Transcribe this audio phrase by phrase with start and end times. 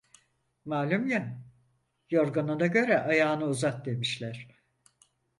[0.65, 1.41] Malum ya,
[2.09, 4.47] yorganına göre ayağını uzat demişler.